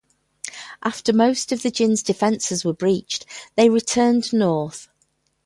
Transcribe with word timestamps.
After 0.81 1.13
most 1.13 1.51
of 1.51 1.61
the 1.61 1.69
Jin's 1.69 2.01
defences 2.01 2.65
were 2.65 2.73
breached, 2.73 3.23
they 3.55 3.69
returned 3.69 4.33
north. 4.33 4.89